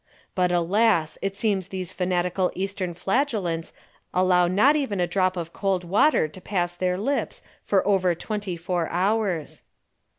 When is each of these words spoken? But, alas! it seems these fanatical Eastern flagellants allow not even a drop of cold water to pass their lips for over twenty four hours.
But, 0.33 0.51
alas! 0.51 1.19
it 1.21 1.35
seems 1.35 1.67
these 1.67 1.93
fanatical 1.93 2.51
Eastern 2.55 2.95
flagellants 2.95 3.71
allow 4.15 4.47
not 4.47 4.75
even 4.75 4.99
a 4.99 5.05
drop 5.05 5.37
of 5.37 5.53
cold 5.53 5.83
water 5.83 6.27
to 6.27 6.41
pass 6.41 6.73
their 6.73 6.97
lips 6.97 7.43
for 7.63 7.87
over 7.87 8.15
twenty 8.15 8.57
four 8.57 8.89
hours. 8.89 9.61